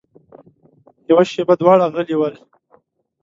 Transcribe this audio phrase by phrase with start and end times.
[1.09, 2.35] يوه شېبه دواړه غلي ول.